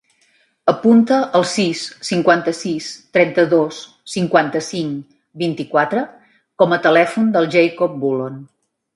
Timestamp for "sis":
1.49-1.81